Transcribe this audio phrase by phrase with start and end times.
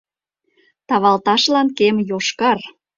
[0.87, 2.57] Тавалташлан кем— йошкар.